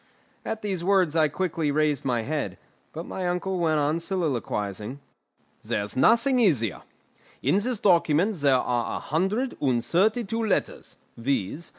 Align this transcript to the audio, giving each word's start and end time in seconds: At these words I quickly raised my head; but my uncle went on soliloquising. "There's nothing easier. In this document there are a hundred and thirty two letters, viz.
At 0.43 0.63
these 0.63 0.83
words 0.83 1.15
I 1.15 1.27
quickly 1.27 1.69
raised 1.69 2.03
my 2.05 2.23
head; 2.23 2.57
but 2.91 3.05
my 3.05 3.27
uncle 3.27 3.59
went 3.59 3.77
on 3.77 3.99
soliloquising. 3.99 4.99
"There's 5.61 5.95
nothing 5.95 6.39
easier. 6.39 6.81
In 7.43 7.59
this 7.59 7.77
document 7.77 8.37
there 8.37 8.55
are 8.55 8.95
a 8.95 8.99
hundred 8.99 9.55
and 9.61 9.85
thirty 9.85 10.23
two 10.23 10.43
letters, 10.43 10.97
viz. 11.17 11.69